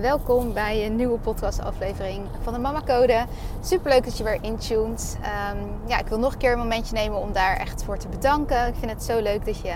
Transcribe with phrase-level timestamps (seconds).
[0.00, 3.24] Welkom bij een nieuwe podcastaflevering van de Mama Code.
[3.60, 5.18] Super leuk dat je weer intuned.
[5.52, 8.08] Um, ja, ik wil nog een keer een momentje nemen om daar echt voor te
[8.08, 8.66] bedanken.
[8.66, 9.74] Ik vind het zo leuk dat je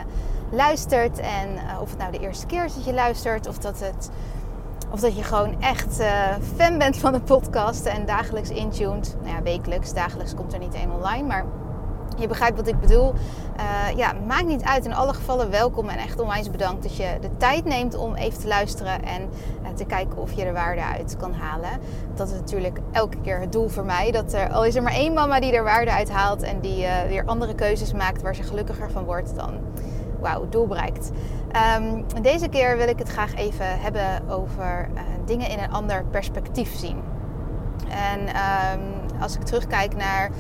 [0.51, 1.19] luistert.
[1.19, 4.11] En uh, of het nou de eerste keer is dat je luistert, of dat, het,
[4.91, 9.17] of dat je gewoon echt uh, fan bent van de podcast en dagelijks intuned.
[9.23, 11.45] Nou ja, wekelijks, dagelijks komt er niet één online, maar
[12.19, 13.13] je begrijpt wat ik bedoel.
[13.57, 14.85] Uh, ja, maakt niet uit.
[14.85, 18.41] In alle gevallen welkom en echt onwijs bedankt dat je de tijd neemt om even
[18.41, 19.29] te luisteren en
[19.63, 21.71] uh, te kijken of je er waarde uit kan halen.
[22.15, 24.11] Dat is natuurlijk elke keer het doel voor mij.
[24.11, 26.83] Dat er, al is er maar één mama die er waarde uit haalt en die
[26.83, 29.51] uh, weer andere keuzes maakt waar ze gelukkiger van wordt, dan
[30.21, 31.11] wauw, doel bereikt.
[31.79, 34.89] Um, deze keer wil ik het graag even hebben over
[35.25, 36.97] dingen in een ander perspectief zien.
[37.89, 40.31] En um, als ik terugkijk naar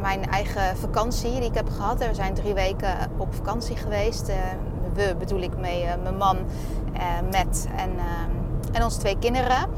[0.00, 1.98] mijn eigen vakantie die ik heb gehad.
[1.98, 4.32] We zijn drie weken op vakantie geweest.
[4.94, 6.36] we bedoel ik mee mijn man,
[7.30, 7.90] met en,
[8.72, 9.68] en onze twee kinderen.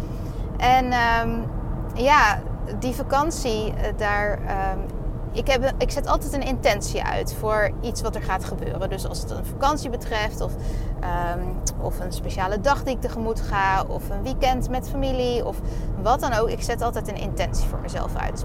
[0.57, 1.45] En um,
[1.95, 2.39] ja,
[2.79, 4.39] die vakantie, daar.
[5.33, 8.89] Ik, heb, ik zet altijd een intentie uit voor iets wat er gaat gebeuren.
[8.89, 10.53] Dus als het een vakantie betreft, of,
[11.35, 15.57] um, of een speciale dag die ik tegemoet ga, of een weekend met familie, of
[16.03, 16.49] wat dan ook.
[16.49, 18.45] Ik zet altijd een intentie voor mezelf uit.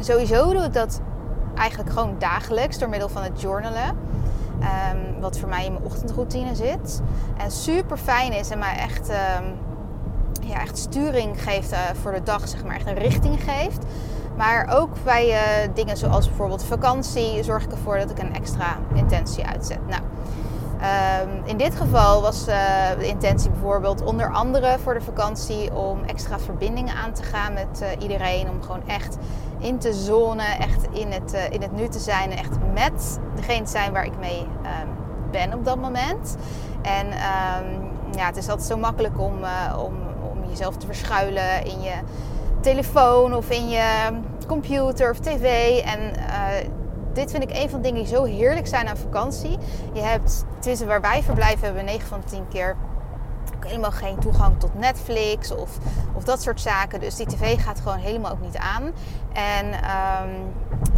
[0.00, 1.00] Sowieso doe ik dat
[1.54, 3.96] eigenlijk gewoon dagelijks door middel van het journalen.
[4.60, 7.00] Um, wat voor mij in mijn ochtendroutine zit.
[7.36, 9.58] En super fijn is en mij echt, um,
[10.40, 13.84] ja, echt sturing geeft uh, voor de dag, zeg maar, echt een richting geeft.
[14.42, 18.78] Maar ook bij uh, dingen zoals bijvoorbeeld vakantie zorg ik ervoor dat ik een extra
[18.94, 19.78] intentie uitzet.
[19.88, 20.02] Nou,
[21.22, 22.54] um, in dit geval was uh,
[22.98, 27.84] de intentie bijvoorbeeld onder andere voor de vakantie om extra verbindingen aan te gaan met
[27.98, 28.50] iedereen.
[28.50, 29.16] Om gewoon echt
[29.58, 33.64] in te zonen, echt in het, in het nu te zijn en echt met degene
[33.64, 34.88] te zijn waar ik mee um,
[35.30, 36.36] ben op dat moment.
[36.82, 39.34] En um, ja, het is altijd zo makkelijk om,
[39.78, 39.94] om,
[40.30, 41.94] om jezelf te verschuilen in je
[42.62, 44.10] telefoon of in je
[44.46, 45.78] computer of tv.
[45.84, 46.48] En uh,
[47.12, 49.58] dit vind ik een van de dingen die zo heerlijk zijn aan vakantie.
[49.92, 52.76] Je hebt, tussen waar wij verblijven, hebben we 9 van de 10 keer
[53.64, 55.78] helemaal geen toegang tot Netflix of,
[56.12, 57.00] of dat soort zaken.
[57.00, 58.82] Dus die tv gaat gewoon helemaal ook niet aan.
[59.32, 60.52] En um,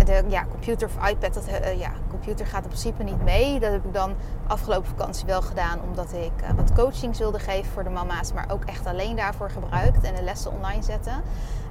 [0.05, 3.61] de ja, computer of iPad, dat, uh, ja, computer gaat in principe niet mee.
[3.61, 4.15] Dat heb ik dan
[4.47, 8.47] afgelopen vakantie wel gedaan, omdat ik uh, wat coachings wilde geven voor de mama's, maar
[8.49, 11.13] ook echt alleen daarvoor gebruikt en de lessen online zetten.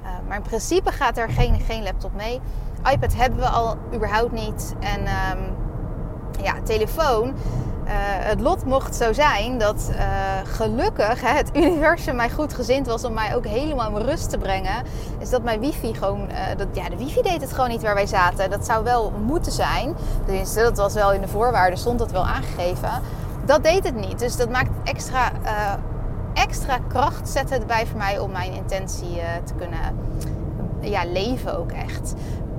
[0.02, 2.40] Uh, maar in principe gaat er geen, geen laptop mee.
[2.92, 4.74] iPad hebben we al überhaupt niet.
[4.80, 5.56] En um,
[6.42, 7.34] ja, telefoon.
[7.84, 7.90] Uh,
[8.28, 9.96] het lot mocht zo zijn dat uh,
[10.44, 14.38] gelukkig hè, het universum mij goed gezind was om mij ook helemaal in rust te
[14.38, 14.84] brengen.
[15.18, 17.94] Is dat mijn wifi gewoon, uh, dat, ja, de wifi deed het gewoon niet waar
[17.94, 18.50] wij zaten.
[18.50, 19.94] Dat zou wel moeten zijn.
[20.24, 22.90] Tenminste, dat was wel in de voorwaarden, stond dat wel aangegeven.
[23.44, 24.18] Dat deed het niet.
[24.18, 25.32] Dus dat maakt extra,
[26.34, 29.78] extra kracht, zet het bij voor mij om mijn intentie te kunnen
[30.90, 32.14] ja, leven ook echt.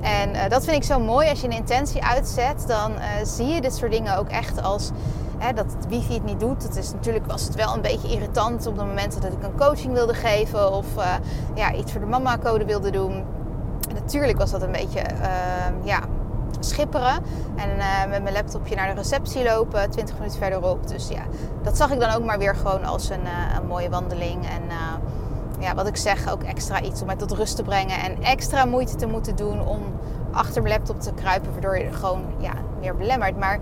[0.06, 1.30] En uh, dat vind ik zo mooi.
[1.30, 4.92] Als je een intentie uitzet, dan uh, zie je dit soort dingen ook echt als
[5.38, 6.64] hè, dat het wifi het niet doet.
[6.64, 9.58] Het is natuurlijk was het wel een beetje irritant op de momenten dat ik een
[9.58, 11.14] coaching wilde geven of uh,
[11.54, 13.14] ja, iets voor de mama-code wilde doen.
[13.90, 15.02] En natuurlijk was dat een beetje
[15.84, 16.00] ja,
[16.60, 17.24] schipperen
[17.56, 17.70] en
[18.10, 20.88] met mijn laptopje naar de receptie lopen, 20 minuten verderop.
[20.88, 21.22] Dus ja,
[21.64, 23.26] dat zag ik dan ook maar weer gewoon als een,
[23.58, 24.46] een mooie wandeling.
[24.46, 24.62] En
[25.60, 28.00] ja, wat ik zeg, ook extra iets om mij tot rust te brengen.
[28.00, 29.82] En extra moeite te moeten doen om
[30.32, 33.38] achter mijn laptop te kruipen, waardoor je gewoon ja, meer belemmert.
[33.38, 33.60] Maar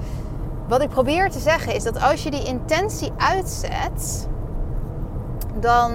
[0.68, 4.28] wat ik probeer te zeggen is dat als je die intentie uitzet,
[5.60, 5.92] dan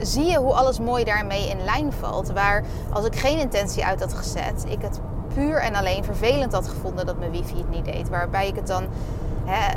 [0.00, 2.32] zie je hoe alles mooi daarmee in lijn valt.
[2.32, 5.00] Waar als ik geen intentie uit had gezet, ik het
[5.34, 8.08] puur en alleen vervelend had gevonden dat mijn wifi het niet deed.
[8.08, 8.86] Waarbij ik het dan
[9.48, 9.76] hè,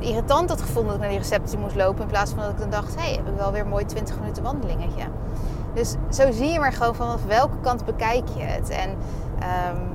[0.00, 2.02] uh, irritant had gevonden dat ik naar die receptie moest lopen.
[2.02, 4.18] In plaats van dat ik dan dacht, hé, hey, heb ik wel weer mooi 20
[4.20, 5.04] minuten wandelingetje.
[5.74, 8.68] Dus zo zie je maar gewoon vanaf welke kant bekijk je het.
[8.68, 9.92] En um,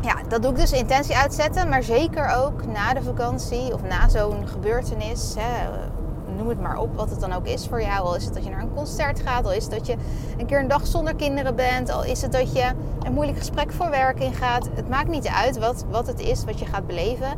[0.00, 1.68] ja, dat doe ik dus intentie uitzetten.
[1.68, 5.34] Maar zeker ook na de vakantie of na zo'n gebeurtenis.
[5.38, 5.68] Hè,
[6.40, 8.04] noem het maar op, wat het dan ook is voor jou.
[8.04, 9.96] Al is het dat je naar een concert gaat, al is het dat je
[10.38, 12.72] een keer een dag zonder kinderen bent, al is het dat je
[13.02, 14.68] een moeilijk gesprek voor werk ingaat.
[14.74, 17.28] Het maakt niet uit wat, wat het is wat je gaat beleven.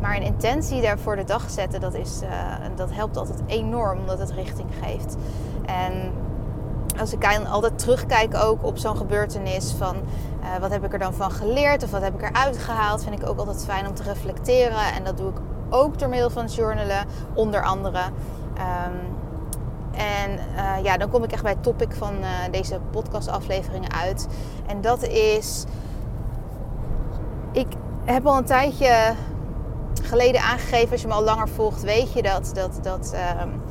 [0.00, 2.30] Maar een intentie daar voor de dag zetten, dat, is, uh,
[2.76, 5.16] dat helpt altijd enorm, omdat het richting geeft.
[5.66, 6.12] En
[6.98, 11.14] als ik altijd terugkijk ook op zo'n gebeurtenis van uh, wat heb ik er dan
[11.14, 14.02] van geleerd of wat heb ik eruit gehaald, vind ik ook altijd fijn om te
[14.02, 14.94] reflecteren.
[14.96, 15.36] En dat doe ik
[15.70, 18.00] ook door middel van journalen, onder andere.
[18.58, 19.20] Um,
[19.92, 24.26] en uh, ja, dan kom ik echt bij het topic van uh, deze podcastafleveringen uit.
[24.66, 25.64] En dat is,
[27.52, 27.66] ik
[28.04, 29.14] heb al een tijdje
[30.02, 33.62] geleden aangegeven, als je me al langer volgt, weet je dat, dat, dat um,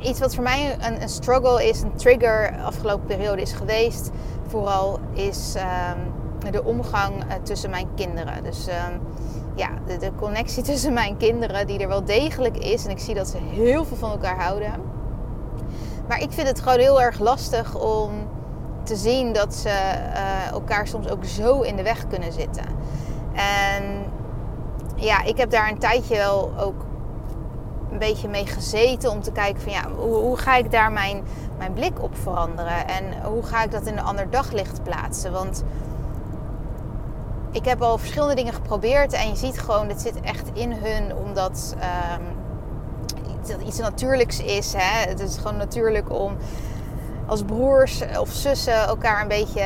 [0.00, 4.10] iets wat voor mij een, een, struggle is, een trigger afgelopen periode is geweest,
[4.46, 8.42] vooral is um, de omgang uh, tussen mijn kinderen.
[8.42, 8.66] Dus
[9.56, 12.84] ja, de, de, connectie tussen mijn kinderen, die er wel degelijk is.
[12.84, 14.72] En ik zie dat ze heel veel van elkaar houden.
[16.08, 18.10] Maar ik vind het gewoon heel erg lastig om
[18.82, 22.64] te zien dat ze uh, elkaar soms ook zo in de weg kunnen zitten.
[23.32, 24.04] En
[24.96, 26.84] ja, ik heb daar een tijdje wel ook
[27.90, 31.22] een beetje mee gezeten om te kijken van ja, hoe, hoe, ga ik daar mijn,
[31.58, 35.32] mijn blik op veranderen en hoe ga ik dat in een ander daglicht plaatsen?
[35.32, 35.62] Want
[37.50, 41.14] ik heb al verschillende dingen geprobeerd en je ziet gewoon, het zit echt in hun
[41.16, 41.76] omdat
[42.18, 44.72] um, iets natuurlijks is.
[44.76, 45.08] Hè?
[45.08, 46.36] Het is gewoon natuurlijk om
[47.26, 49.64] als broers of zussen elkaar een beetje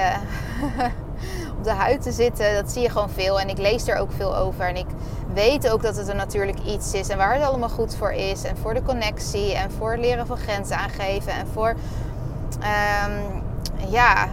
[1.58, 2.54] op de huid te zitten.
[2.54, 4.86] Dat zie je gewoon veel en ik lees er ook veel over en ik
[5.34, 8.42] weet ook dat het een natuurlijk iets is en waar het allemaal goed voor is.
[8.42, 11.74] En voor de connectie en voor het leren van grenzen aangeven en voor
[12.58, 13.42] um,
[13.90, 14.28] ja,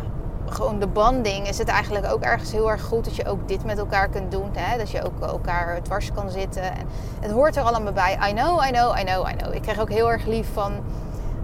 [0.50, 3.66] gewoon de banding is het eigenlijk ook ergens heel erg goed dat je ook dit
[3.66, 4.50] met elkaar kunt doen.
[4.54, 4.78] Hè?
[4.78, 6.64] Dat je ook elkaar dwars kan zitten.
[6.64, 6.88] En
[7.20, 8.18] het hoort er allemaal bij.
[8.30, 9.54] I know, I know, I know, I know.
[9.54, 10.74] Ik krijg ook heel erg lief van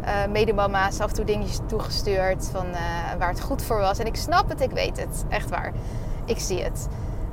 [0.04, 2.78] uh, medemama's af en toe dingetjes toegestuurd van uh,
[3.20, 4.00] waar het goed voor was.
[4.00, 5.26] En ik snap het, ik weet het.
[5.30, 5.72] Echt waar.
[6.26, 6.88] Ik zie het.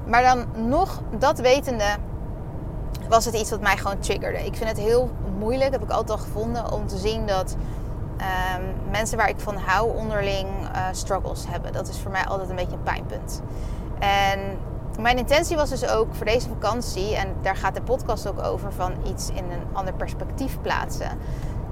[0.06, 1.96] Maar dan nog dat wetende
[3.08, 4.38] was het iets wat mij gewoon triggerde.
[4.38, 7.56] Ik vind het heel moeilijk, heb ik altijd al gevonden, om te zien dat
[8.20, 11.72] um, mensen waar ik van hou onderling uh, struggles hebben.
[11.72, 13.42] Dat is voor mij altijd een beetje een pijnpunt.
[13.98, 14.58] En
[15.00, 18.72] mijn intentie was dus ook voor deze vakantie, en daar gaat de podcast ook over,
[18.72, 21.18] van iets in een ander perspectief plaatsen.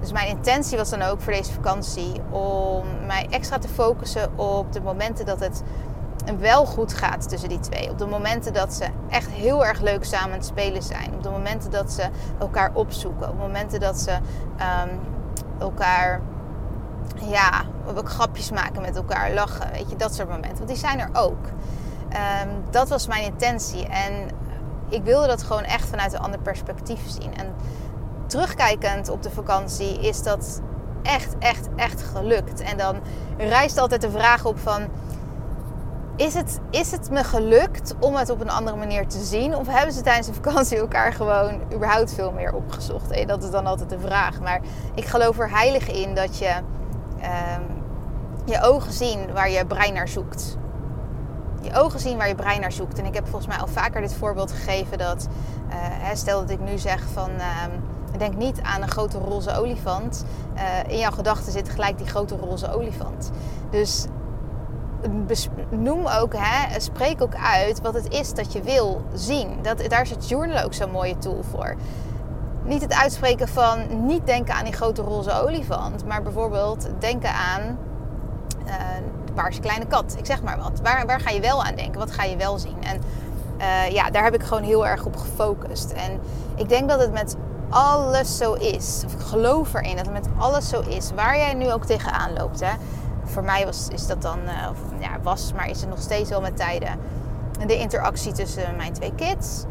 [0.01, 4.73] Dus mijn intentie was dan ook voor deze vakantie om mij extra te focussen op
[4.73, 5.63] de momenten dat het
[6.39, 7.91] wel goed gaat tussen die twee.
[7.91, 11.15] Op de momenten dat ze echt heel erg leuk samen aan spelen zijn.
[11.15, 12.09] Op de momenten dat ze
[12.39, 13.29] elkaar opzoeken.
[13.29, 15.01] Op momenten dat ze um,
[15.59, 16.21] elkaar
[17.17, 17.65] ja,
[18.05, 20.57] grapjes maken met elkaar, lachen, weet je, dat soort momenten.
[20.57, 21.47] Want die zijn er ook.
[22.09, 23.87] Um, dat was mijn intentie.
[23.87, 24.13] En
[24.89, 27.37] ik wilde dat gewoon echt vanuit een ander perspectief zien.
[27.37, 27.55] En
[28.27, 30.61] terugkijkend op de vakantie is dat
[31.03, 32.61] echt, echt, echt gelukt.
[32.61, 32.97] En dan
[33.37, 34.89] rijst altijd de vraag op van
[36.17, 39.55] is het, is het me gelukt om het op een andere manier te zien?
[39.55, 43.29] Of hebben ze tijdens de vakantie elkaar gewoon überhaupt veel meer opgezocht?
[43.29, 44.41] Dat is dan altijd de vraag.
[44.41, 44.61] Maar
[44.95, 46.55] ik geloof er heilig in dat je
[47.29, 47.83] um,
[48.45, 50.57] je ogen zien waar je brein naar zoekt.
[51.61, 52.99] Je ogen zien waar je brein naar zoekt.
[52.99, 55.29] En ik heb volgens mij al vaker dit voorbeeld gegeven dat,
[55.71, 55.75] uh,
[56.15, 57.31] stel dat ik nu zeg van...
[57.31, 60.25] Um, denk niet aan een grote roze olifant.
[60.55, 63.31] Uh, in jouw gedachten zit gelijk die grote roze olifant.
[63.71, 64.07] Dus
[65.71, 69.49] noem ook, hè, spreek ook uit wat het is dat je wil zien.
[69.63, 71.75] Dat, daar is het journal ook zo'n mooie tool voor.
[72.69, 77.79] Niet het uitspreken van niet denken aan die grote roze olifant, maar bijvoorbeeld denken aan
[78.67, 78.75] uh,
[79.25, 80.15] de paarse kleine kat.
[80.19, 80.81] Ik zeg maar wat.
[80.83, 81.99] Waar, waar ga je wel aan denken?
[82.01, 82.77] Wat ga je wel zien?
[82.83, 83.01] En
[83.59, 85.91] uh, ja, daar heb ik gewoon heel erg op gefocust.
[85.91, 86.21] En
[86.57, 87.37] ik denk dat het met
[87.69, 89.03] alles zo is.
[89.07, 91.11] Of ik geloof erin dat het met alles zo is.
[91.15, 92.61] Waar jij nu ook tegenaan loopt.
[92.61, 92.73] Hè
[93.29, 96.31] voor mij was, is dat dan, uh, of, ja, was, maar is het nog steeds
[96.31, 96.99] wel met tijden.
[97.67, 99.65] De interactie tussen mijn twee kids.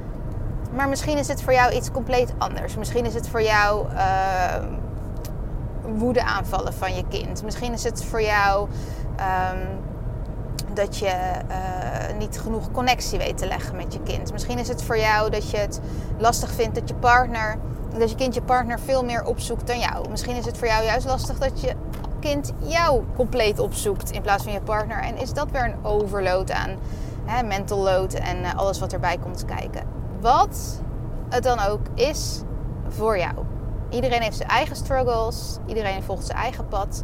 [0.77, 2.75] Maar misschien is het voor jou iets compleet anders.
[2.75, 4.55] Misschien is het voor jou uh,
[5.97, 7.43] woede aanvallen van je kind.
[7.43, 8.67] Misschien is het voor jou
[9.19, 9.67] um,
[10.73, 11.13] dat je
[11.49, 14.31] uh, niet genoeg connectie weet te leggen met je kind.
[14.31, 15.79] Misschien is het voor jou dat je het
[16.17, 17.57] lastig vindt dat je partner,
[17.97, 20.09] dat je kind je partner veel meer opzoekt dan jou.
[20.09, 21.73] Misschien is het voor jou juist lastig dat je
[22.19, 24.99] kind jou compleet opzoekt in plaats van je partner.
[25.01, 26.71] En is dat weer een overload aan
[27.25, 29.96] hè, mental load en uh, alles wat erbij komt kijken.
[30.19, 30.81] Wat
[31.29, 32.41] het dan ook is
[32.87, 33.35] voor jou.
[33.89, 37.03] Iedereen heeft zijn eigen struggles, iedereen volgt zijn eigen pad.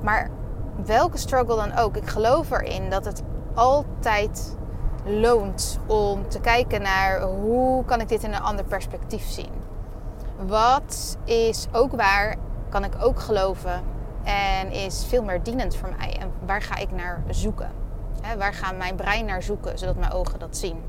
[0.00, 0.30] Maar
[0.84, 3.22] welke struggle dan ook, ik geloof erin dat het
[3.54, 4.56] altijd
[5.04, 9.62] loont om te kijken naar hoe kan ik dit in een ander perspectief zien.
[10.46, 12.36] wat is ook waar,
[12.68, 13.82] kan ik ook geloven
[14.22, 16.16] en is veel meer dienend voor mij?
[16.20, 17.70] En waar ga ik naar zoeken?
[18.38, 20.82] waar gaat mijn brein naar zoeken, zodat mijn ogen dat zien?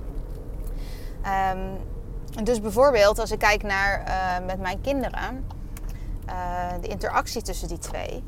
[1.26, 1.78] Um,
[2.44, 5.48] dus bijvoorbeeld als ik kijk naar uh, met mijn kinderen,
[6.30, 8.24] uh, de interactie tussen die twee,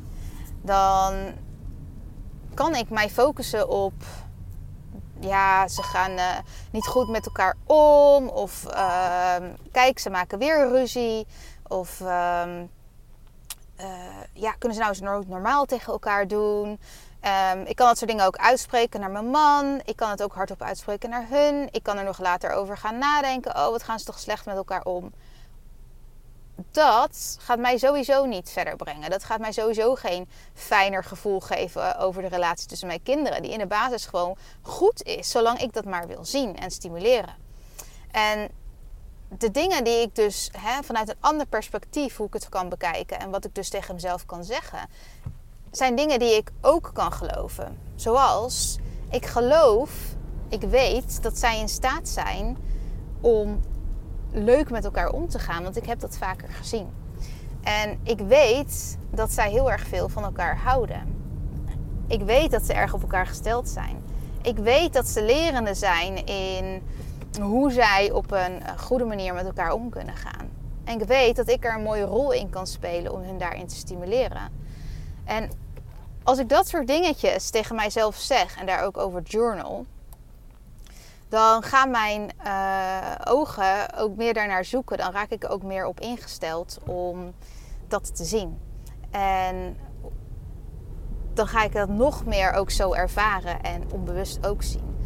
[0.62, 1.14] dan
[2.54, 3.92] kan ik mij focussen op,
[5.20, 6.36] ja, ze gaan uh,
[6.72, 11.26] niet goed met elkaar om, of ehm, kijk, ze maken weer ruzie,
[11.66, 12.66] of ehm,
[14.32, 16.80] ja, kunnen ze nou eens normaal tegen elkaar doen?
[17.22, 19.80] Um, ik kan dat soort dingen ook uitspreken naar mijn man.
[19.84, 21.68] Ik kan het ook hardop uitspreken naar hun.
[21.70, 23.56] Ik kan er nog later over gaan nadenken.
[23.56, 25.12] Oh, wat gaan ze toch slecht met elkaar om?
[26.70, 29.10] Dat gaat mij sowieso niet verder brengen.
[29.10, 33.42] Dat gaat mij sowieso geen fijner gevoel geven over de relatie tussen mijn kinderen.
[33.42, 37.36] Die in de basis gewoon goed is, zolang ik dat maar wil zien en stimuleren.
[38.10, 38.48] En
[39.28, 40.50] de dingen die ik dus
[40.82, 44.26] vanuit een ander perspectief, hoe ik het kan bekijken en wat ik dus tegen mezelf
[44.26, 44.88] kan zeggen,
[45.70, 47.78] zijn dingen die ik ook kan geloven.
[47.94, 48.78] Zoals
[49.10, 49.90] ik geloof,
[50.48, 52.56] ik weet dat zij in staat zijn
[53.20, 53.60] om
[54.30, 56.88] leuk met elkaar om te gaan, want ik heb dat vaker gezien.
[57.62, 61.16] En ik weet dat zij heel erg veel van elkaar houden.
[62.06, 64.02] Ik weet dat ze erg op elkaar gesteld zijn.
[64.42, 66.82] Ik weet dat ze lerende zijn in
[67.40, 70.48] hoe zij op een goede manier met elkaar om kunnen gaan.
[70.84, 73.66] En ik weet dat ik er een mooie rol in kan spelen om hun daarin
[73.66, 74.66] te stimuleren.
[75.28, 75.50] En
[76.22, 79.86] als ik dat soort dingetjes tegen mijzelf zeg en daar ook over journal,
[81.28, 84.98] dan gaan mijn uh, ogen ook meer daarnaar zoeken.
[84.98, 87.32] Dan raak ik ook meer op ingesteld om
[87.88, 88.58] dat te zien.
[89.10, 89.76] En
[91.34, 94.96] dan ga ik dat nog meer ook zo ervaren en onbewust ook zien.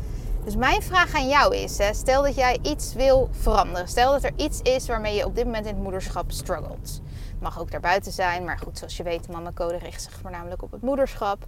[0.45, 3.89] Dus mijn vraag aan jou is: hè, stel dat jij iets wil veranderen.
[3.89, 7.01] Stel dat er iets is waarmee je op dit moment in het moederschap struggelt
[7.43, 8.45] mag ook daarbuiten zijn.
[8.45, 11.45] Maar goed, zoals je weet, Mama Code richt zich voornamelijk op het moederschap.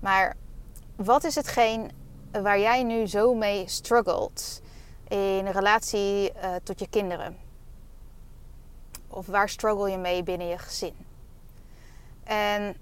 [0.00, 0.36] Maar
[0.96, 1.90] wat is hetgeen
[2.32, 4.60] waar jij nu zo mee struggelt
[5.08, 7.36] in relatie uh, tot je kinderen?
[9.08, 10.94] Of waar struggle je mee binnen je gezin?
[12.24, 12.76] En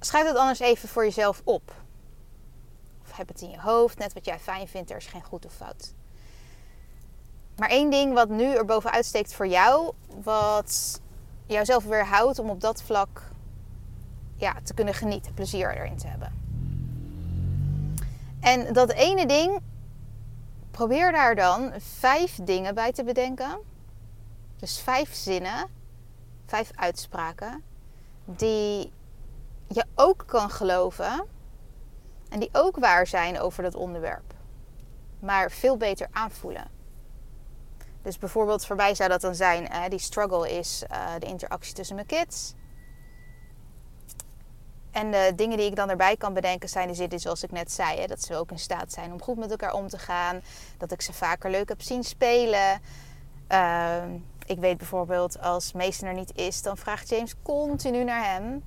[0.00, 1.74] schrijf het anders even voor jezelf op.
[3.02, 5.46] Of heb het in je hoofd, net wat jij fijn vindt, er is geen goed
[5.46, 5.94] of fout.
[7.56, 11.00] Maar één ding wat nu er bovenuit steekt voor jou, wat
[11.54, 13.22] jouzelf weer houdt om op dat vlak
[14.36, 16.32] ja, te kunnen genieten, plezier erin te hebben.
[18.40, 19.60] En dat ene ding,
[20.70, 23.58] probeer daar dan vijf dingen bij te bedenken.
[24.56, 25.68] Dus vijf zinnen,
[26.46, 27.62] vijf uitspraken,
[28.24, 28.92] die
[29.68, 31.26] je ook kan geloven
[32.28, 34.34] en die ook waar zijn over dat onderwerp,
[35.18, 36.79] maar veel beter aanvoelen.
[38.02, 41.74] Dus bijvoorbeeld voor mij zou dat dan zijn, uh, die struggle is uh, de interactie
[41.74, 42.54] tussen mijn kids.
[44.90, 47.72] En de dingen die ik dan erbij kan bedenken zijn de zitten zoals ik net
[47.72, 48.00] zei.
[48.00, 50.40] Hè, dat ze ook in staat zijn om goed met elkaar om te gaan.
[50.78, 52.80] Dat ik ze vaker leuk heb zien spelen.
[53.48, 54.02] Uh,
[54.46, 58.64] ik weet bijvoorbeeld als Mason er niet is, dan vraagt James continu naar hem.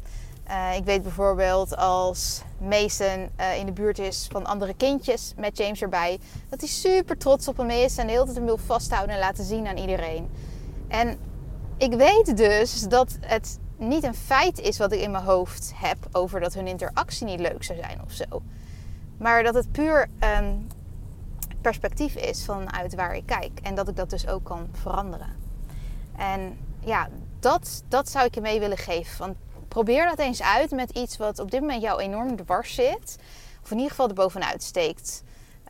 [0.48, 5.58] Uh, ik weet bijvoorbeeld als Mason uh, in de buurt is van andere kindjes met
[5.58, 6.20] James erbij,
[6.50, 9.22] dat hij super trots op hem is en de hele tijd hem wil vasthouden en
[9.22, 10.30] laten zien aan iedereen.
[10.88, 11.18] En
[11.78, 15.98] ik weet dus dat het niet een feit is wat ik in mijn hoofd heb
[16.12, 18.42] over dat hun interactie niet leuk zou zijn of zo.
[19.18, 20.72] Maar dat het puur een
[21.62, 23.60] perspectief is vanuit waar ik kijk.
[23.62, 25.36] En dat ik dat dus ook kan veranderen.
[26.18, 27.10] En ja,
[27.40, 29.18] dat, dat zou ik je mee willen geven.
[29.18, 29.36] Want
[29.74, 33.18] probeer dat eens uit met iets wat op dit moment jou enorm dwars zit.
[33.63, 35.24] Of in ieder geval er bovenuit steekt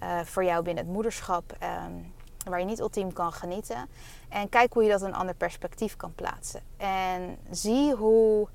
[0.04, 1.58] uh, voor jou binnen het moederschap.
[1.88, 2.14] Um,
[2.46, 3.90] waar je niet ultiem kan genieten.
[4.30, 6.62] En kijk hoe je dat een ander perspectief kan plaatsen.
[6.78, 8.48] En zie hoe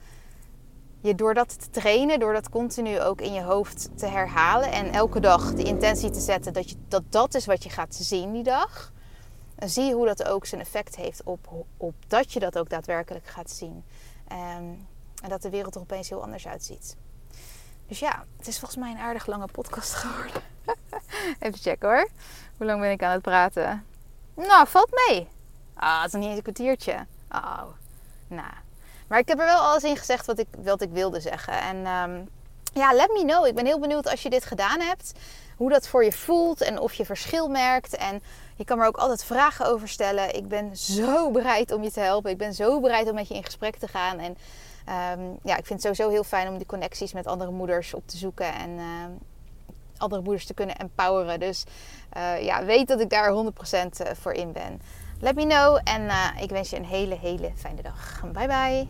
[1.00, 4.92] je door dat te trainen, door dat continu ook in je hoofd te herhalen en
[4.92, 8.32] elke dag de intentie te zetten dat je, dat, dat is wat je gaat zien
[8.32, 8.92] die dag.
[9.58, 13.50] Zie hoe dat ook zijn effect heeft op, op dat je dat ook daadwerkelijk gaat
[13.50, 13.84] zien.
[14.58, 14.86] Um,
[15.22, 16.96] en dat de wereld er opeens heel anders uitziet.
[17.86, 20.42] Dus ja, het is volgens mij een aardig lange podcast geworden.
[21.40, 22.08] Even checken hoor.
[22.56, 23.84] Hoe lang ben ik aan het praten?
[24.34, 25.28] Nou, valt mee.
[25.74, 27.06] Ah, het is nog niet eens een kwartiertje.
[27.30, 27.62] Oh,
[28.26, 28.52] nou.
[29.08, 31.60] Maar ik heb er wel alles in gezegd wat ik, wat ik wilde zeggen.
[31.60, 32.28] En um,
[32.72, 33.46] ja, let me know.
[33.46, 35.12] Ik ben heel benieuwd als je dit gedaan hebt.
[35.56, 37.96] Hoe dat voor je voelt en of je verschil merkt.
[37.96, 38.22] En
[38.56, 40.34] je kan me ook altijd vragen over stellen.
[40.34, 42.30] Ik ben zo bereid om je te helpen.
[42.30, 44.18] Ik ben zo bereid om met je in gesprek te gaan.
[44.18, 44.36] En
[44.88, 48.02] um, ja, ik vind het sowieso heel fijn om die connecties met andere moeders op
[48.06, 48.84] te zoeken en uh,
[49.96, 51.40] andere moeders te kunnen empoweren.
[51.40, 51.64] Dus
[52.16, 54.80] uh, ja, weet dat ik daar 100% eh, voor in ben.
[55.20, 58.20] Let me know en uh, ik wens je een hele, hele fijne dag.
[58.32, 58.86] Bye bye.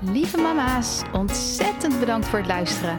[0.00, 2.98] Lieve mama's, ontzettend bedankt voor het luisteren.